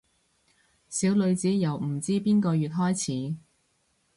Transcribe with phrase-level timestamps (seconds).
[0.89, 3.35] 小女子由唔知邊個月開始